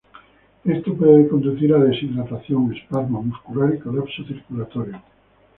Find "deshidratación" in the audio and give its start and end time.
1.77-2.73